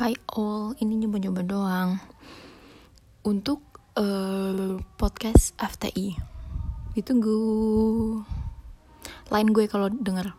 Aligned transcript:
Hi 0.00 0.16
all, 0.32 0.72
ini 0.80 1.04
nyoba-nyoba 1.04 1.44
doang. 1.44 2.00
Untuk 3.28 3.60
uh, 3.92 4.80
podcast 4.96 5.52
FTI 5.60 6.16
Ditunggu. 6.96 7.36
Lain 9.28 9.48
gue 9.52 9.68
kalau 9.68 9.92
denger. 9.92 10.32